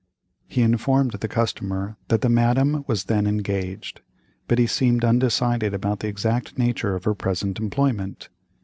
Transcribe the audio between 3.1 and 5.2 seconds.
engaged, but he seemed